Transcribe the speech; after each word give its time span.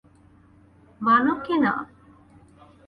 মান 1.01 1.25
কি 1.43 1.55
না? 1.63 1.73